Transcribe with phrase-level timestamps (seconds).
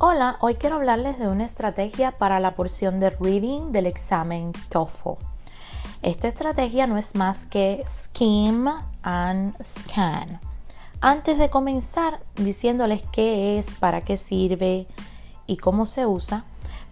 [0.00, 5.20] Hola, hoy quiero hablarles de una estrategia para la porción de reading del examen TOEFL.
[6.02, 8.68] Esta estrategia no es más que skim
[9.02, 10.38] and scan.
[11.00, 14.86] Antes de comenzar diciéndoles qué es, para qué sirve
[15.48, 16.44] y cómo se usa,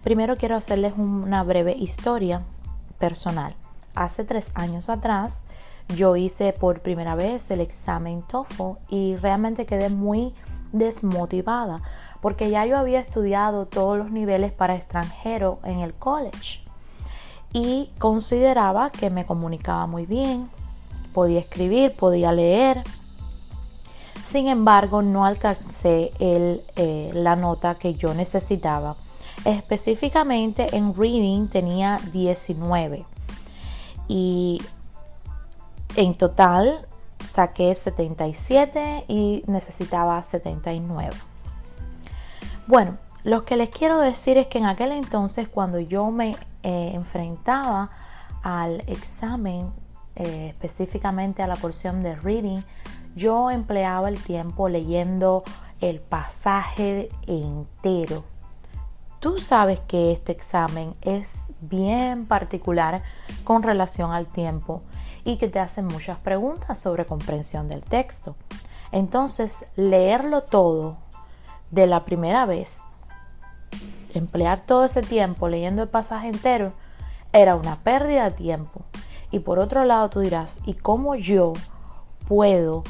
[0.03, 2.41] primero quiero hacerles una breve historia
[2.99, 3.55] personal.
[3.95, 5.43] Hace tres años atrás
[5.95, 10.33] yo hice por primera vez el examen TOEFL y realmente quedé muy
[10.73, 11.81] desmotivada
[12.21, 16.61] porque ya yo había estudiado todos los niveles para extranjero en el college
[17.53, 20.49] y consideraba que me comunicaba muy bien,
[21.13, 22.83] podía escribir, podía leer.
[24.23, 28.95] Sin embargo, no alcancé eh, la nota que yo necesitaba.
[29.45, 33.05] Específicamente en reading tenía 19
[34.07, 34.61] y
[35.95, 36.85] en total
[37.23, 41.15] saqué 77 y necesitaba 79.
[42.67, 46.91] Bueno, lo que les quiero decir es que en aquel entonces cuando yo me eh,
[46.93, 47.91] enfrentaba
[48.43, 49.71] al examen,
[50.17, 52.59] eh, específicamente a la porción de reading,
[53.15, 55.45] yo empleaba el tiempo leyendo
[55.79, 58.25] el pasaje entero.
[59.21, 63.01] Tú sabes que este examen es bien particular
[63.45, 64.81] con relación al tiempo
[65.23, 68.35] y que te hacen muchas preguntas sobre comprensión del texto.
[68.91, 70.97] Entonces, leerlo todo
[71.71, 72.81] de la primera vez,
[74.13, 76.73] emplear todo ese tiempo leyendo el pasaje entero,
[77.33, 78.81] era una pérdida de tiempo.
[79.31, 81.53] Y por otro lado tú dirás, ¿y cómo yo
[82.27, 82.83] puedo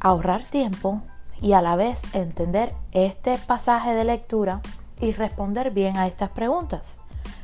[0.00, 1.02] ahorrar tiempo
[1.40, 4.60] y a la vez entender este pasaje de lectura
[5.00, 7.00] y responder bien a estas preguntas?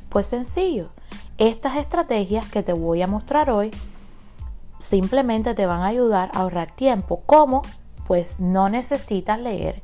[0.09, 0.89] Pues sencillo,
[1.39, 3.71] estas estrategias que te voy a mostrar hoy
[4.79, 7.23] simplemente te van a ayudar a ahorrar tiempo.
[7.27, 7.63] ¿Cómo?
[8.11, 9.83] Pues no necesitas leer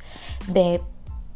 [0.48, 0.82] de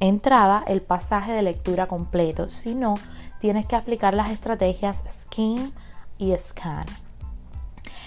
[0.01, 2.95] entrada el pasaje de lectura completo, sino
[3.39, 5.71] tienes que aplicar las estrategias skim
[6.19, 6.87] y scan.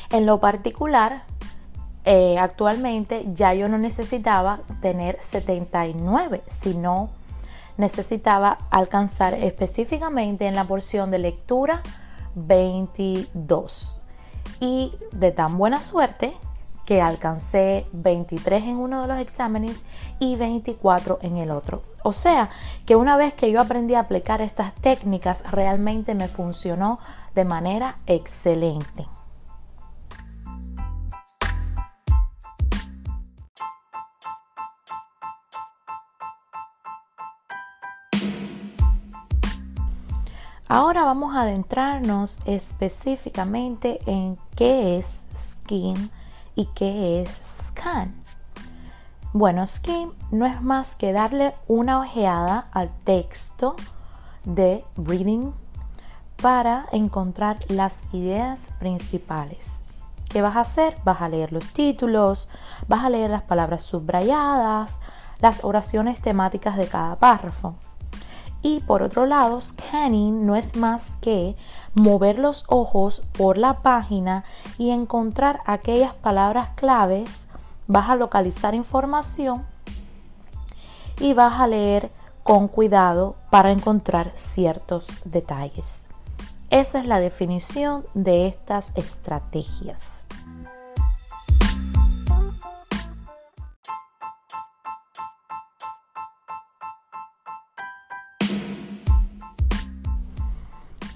[0.09, 1.23] En lo particular,
[2.03, 7.09] eh, actualmente ya yo no necesitaba tener 79, sino
[7.77, 11.83] necesitaba alcanzar específicamente en la porción de lectura
[12.35, 14.01] 22.
[14.59, 16.33] Y de tan buena suerte
[16.85, 19.85] que alcancé 23 en uno de los exámenes
[20.19, 21.83] y 24 en el otro.
[22.03, 22.49] O sea,
[22.85, 26.99] que una vez que yo aprendí a aplicar estas técnicas, realmente me funcionó
[27.35, 29.07] de manera excelente.
[40.67, 46.09] Ahora vamos a adentrarnos específicamente en qué es Skim
[46.55, 48.13] ¿Y qué es scan?
[49.31, 53.75] Bueno, skim no es más que darle una ojeada al texto
[54.45, 55.51] de reading
[56.41, 59.79] para encontrar las ideas principales.
[60.29, 60.97] ¿Qué vas a hacer?
[61.03, 62.49] Vas a leer los títulos,
[62.87, 64.99] vas a leer las palabras subrayadas,
[65.39, 67.75] las oraciones temáticas de cada párrafo.
[68.63, 71.55] Y por otro lado, scanning no es más que
[71.93, 74.45] mover los ojos por la página
[74.77, 77.47] y encontrar aquellas palabras claves.
[77.87, 79.65] Vas a localizar información
[81.19, 82.09] y vas a leer
[82.43, 86.05] con cuidado para encontrar ciertos detalles.
[86.69, 90.27] Esa es la definición de estas estrategias.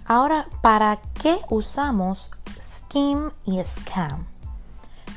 [0.09, 2.31] Ahora, ¿para qué usamos
[2.61, 4.25] Skim y Scam?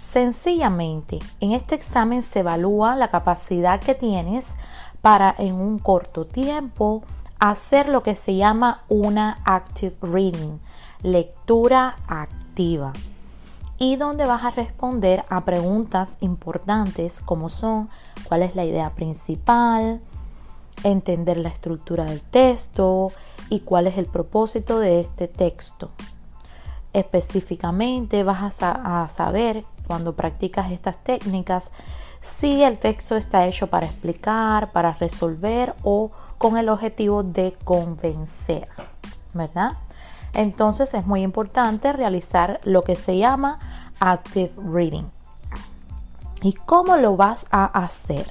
[0.00, 4.56] Sencillamente, en este examen se evalúa la capacidad que tienes
[5.00, 7.04] para en un corto tiempo
[7.38, 10.58] hacer lo que se llama una active reading,
[11.04, 12.92] lectura activa,
[13.78, 17.88] y donde vas a responder a preguntas importantes como son
[18.24, 20.00] cuál es la idea principal,
[20.82, 23.12] entender la estructura del texto,
[23.50, 25.90] y cuál es el propósito de este texto.
[26.94, 31.72] Específicamente vas a, saber cuando practicas estas técnicas
[32.20, 38.68] si el texto está hecho para explicar, para resolver o con el objetivo de convencer,
[39.34, 39.72] ¿verdad?
[40.32, 43.58] Entonces es muy importante realizar lo que se llama
[43.98, 45.06] active reading.
[46.42, 48.26] ¿Y cómo lo vas a hacer?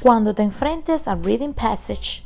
[0.00, 2.25] Cuando te enfrentes al reading passage,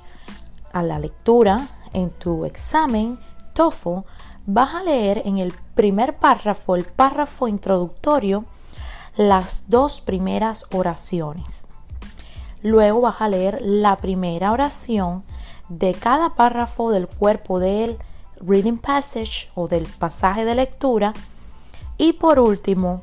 [0.73, 3.19] a la lectura en tu examen
[3.55, 4.01] TOEFL,
[4.47, 8.45] vas a leer en el primer párrafo, el párrafo introductorio,
[9.17, 11.69] las dos primeras oraciones.
[12.63, 15.25] Luego vas a leer la primera oración
[15.69, 17.97] de cada párrafo del cuerpo del
[18.41, 21.13] reading passage o del pasaje de lectura.
[21.97, 23.03] Y por último,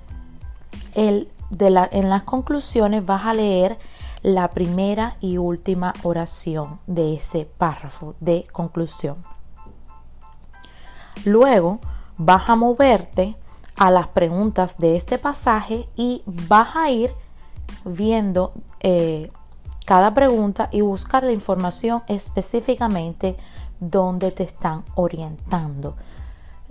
[0.95, 3.77] el de la, en las conclusiones vas a leer
[4.27, 9.23] la primera y última oración de ese párrafo de conclusión.
[11.23, 11.79] Luego
[12.17, 13.37] vas a moverte
[13.77, 17.13] a las preguntas de este pasaje y vas a ir
[17.85, 18.51] viendo
[18.81, 19.31] eh,
[19.85, 23.37] cada pregunta y buscar la información específicamente
[23.79, 25.95] donde te están orientando.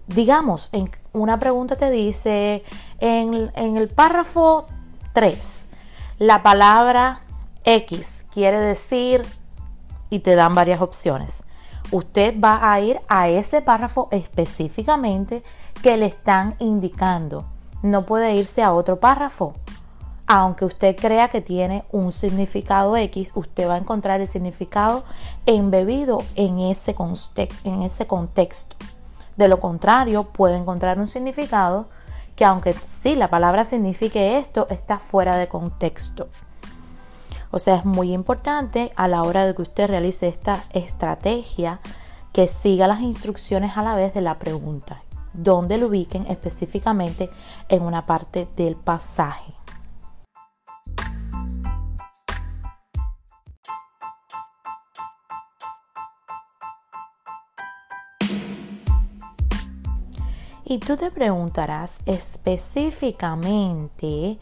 [0.07, 2.65] Digamos, en una pregunta te dice
[3.01, 4.67] en, en el párrafo
[5.15, 5.71] 3,
[6.19, 7.23] la palabra
[7.67, 9.27] X quiere decir
[10.09, 11.45] y te dan varias opciones.
[11.91, 15.43] Usted va a ir a ese párrafo específicamente
[15.83, 17.45] que le están indicando.
[17.83, 19.53] No puede irse a otro párrafo
[20.27, 25.05] aunque usted crea que tiene un significado X, usted va a encontrar el significado
[25.47, 26.97] embebido en ese,
[27.65, 28.77] en ese contexto.
[29.37, 31.89] De lo contrario, puede encontrar un significado
[32.35, 36.29] que aunque sí la palabra signifique esto, está fuera de contexto.
[37.57, 41.81] O sea, es muy importante a la hora de que usted realice esta estrategia
[42.35, 45.01] que siga las instrucciones a la vez de la pregunta,
[45.33, 47.31] donde lo ubiquen específicamente
[47.71, 49.55] en una parte del pasaje.
[60.67, 64.39] Y tú te preguntarás específicamente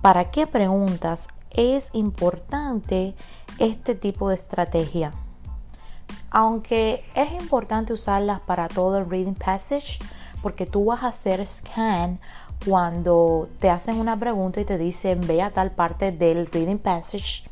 [0.00, 3.14] para qué preguntas es importante
[3.58, 5.12] este tipo de estrategia.
[6.30, 9.98] Aunque es importante usarlas para todo el reading passage,
[10.42, 12.20] porque tú vas a hacer scan
[12.64, 17.44] cuando te hacen una pregunta y te dicen ve a tal parte del reading passage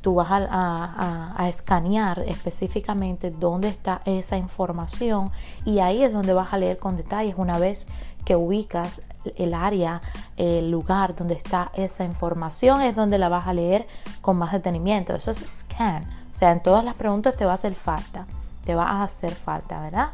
[0.00, 5.30] tú vas a, escanear específicamente dónde está esa información
[5.64, 7.88] y ahí es donde vas a leer con detalles una vez
[8.24, 9.02] que ubicas
[9.36, 10.00] el área,
[10.36, 13.86] el lugar donde está esa información, es donde la vas a leer
[14.20, 15.14] con más detenimiento.
[15.14, 16.04] Eso es scan.
[16.32, 18.26] O sea, en todas las preguntas te va a hacer falta,
[18.64, 20.10] te va a hacer falta, ¿verdad?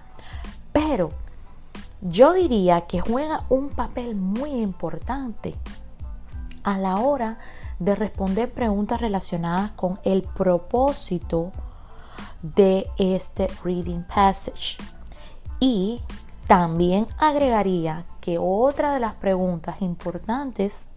[0.72, 1.10] Pero
[2.00, 5.54] yo diría que juega un papel muy importante
[6.62, 7.38] a la hora
[7.78, 11.52] de responder preguntas relacionadas con el propósito
[12.42, 14.76] de este reading passage.
[15.60, 16.02] Y
[16.46, 20.88] también agregaría que otra de las preguntas importantes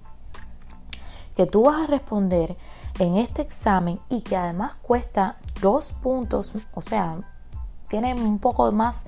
[1.35, 2.56] que tú vas a responder
[3.00, 7.19] en este examen y que además cuesta dos puntos, o sea,
[7.89, 9.07] tiene un poco más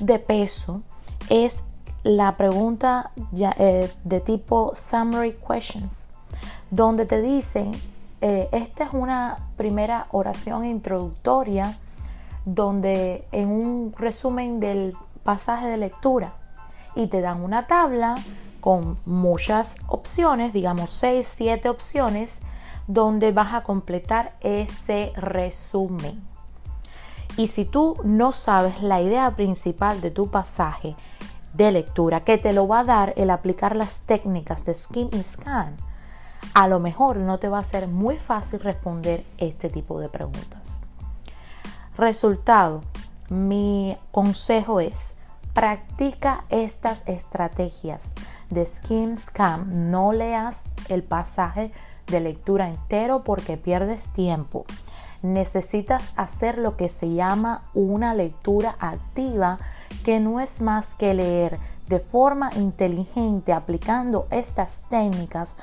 [0.00, 0.82] de peso,
[1.28, 1.58] es
[2.02, 6.08] la pregunta eh, de tipo summary questions
[6.72, 7.70] donde te dicen,
[8.20, 11.78] eh, esta es una primera oración introductoria
[12.44, 16.39] donde en un resumen del pasaje de lectura
[16.94, 18.16] y te dan una tabla
[18.60, 22.40] con muchas opciones, digamos 6, 7 opciones,
[22.86, 26.22] donde vas a completar ese resumen.
[27.36, 30.96] Y si tú no sabes la idea principal de tu pasaje
[31.54, 35.22] de lectura, que te lo va a dar el aplicar las técnicas de skim y
[35.22, 35.76] scan,
[36.54, 40.80] a lo mejor no te va a ser muy fácil responder este tipo de preguntas.
[41.96, 42.82] Resultado,
[43.28, 45.16] mi consejo es
[45.52, 48.14] practica estas estrategias
[48.50, 49.90] de skim scam.
[49.90, 51.72] No leas el pasaje
[52.06, 54.64] de lectura entero porque pierdes tiempo.
[55.22, 59.58] Necesitas hacer lo que se llama una lectura activa,
[60.04, 65.56] que no es más que leer de forma inteligente aplicando estas técnicas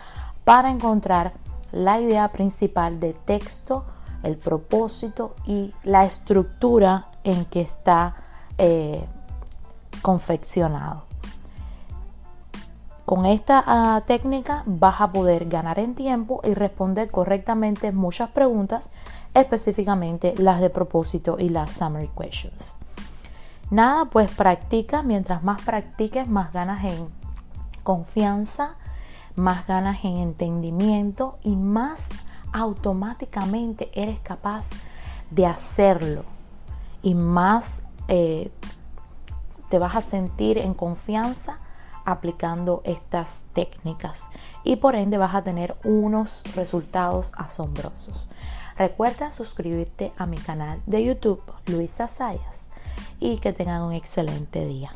[0.44, 1.34] para encontrar
[1.72, 3.86] la idea principal de texto,
[4.24, 8.15] el propósito y la estructura en que está
[8.58, 9.06] eh,
[10.08, 11.04] confeccionado.
[13.04, 18.92] Con esta ah, técnica vas a poder ganar en tiempo y responder correctamente muchas preguntas,
[19.34, 22.78] específicamente las de propósito y las summary questions.
[23.70, 27.10] Nada, pues practica, mientras más practiques, más ganas en
[27.84, 28.78] confianza,
[29.36, 32.08] más ganas en entendimiento y más
[32.54, 34.70] automáticamente eres capaz
[35.32, 36.24] de hacerlo
[37.04, 38.52] y más eh,
[39.70, 41.60] te vas a sentir en confianza
[42.06, 44.30] aplicando estas técnicas
[44.64, 48.30] y por ende vas a tener unos resultados asombrosos.
[48.78, 52.70] Recuerda suscribirte a mi canal de YouTube Luisa Sayas
[53.20, 54.92] y que tengan un excelente día.